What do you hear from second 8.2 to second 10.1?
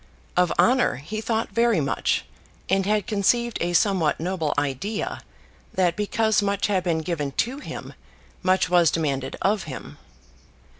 much was demanded of him.